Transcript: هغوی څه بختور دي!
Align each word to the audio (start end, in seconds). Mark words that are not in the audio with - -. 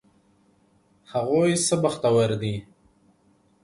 هغوی 1.13 1.51
څه 1.67 1.75
بختور 1.83 2.29
دي! 2.41 2.55